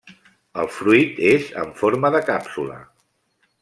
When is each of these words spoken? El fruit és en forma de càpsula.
El 0.63 0.69
fruit 0.77 1.21
és 1.33 1.51
en 1.67 1.71
forma 1.83 2.15
de 2.19 2.25
càpsula. 2.35 2.83